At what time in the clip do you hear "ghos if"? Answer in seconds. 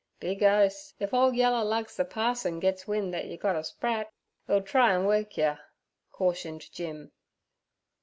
0.33-1.13